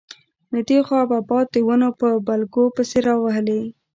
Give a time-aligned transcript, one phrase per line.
[0.53, 3.61] له دې خوا به باد د ونو په بلګو پسې راوهلې.